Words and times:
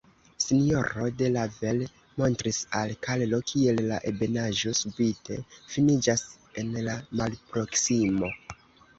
Sinjororo 0.43 1.07
de 1.17 1.27
Lavel 1.33 1.81
montris 2.21 2.61
al 2.79 2.93
Karlo, 3.07 3.39
kiel 3.51 3.81
la 3.91 3.99
ebenaĵo 4.11 4.73
subite 4.79 5.37
finiĝas 5.75 6.23
en 6.63 6.73
la 6.87 6.97
malproksimo. 7.21 8.31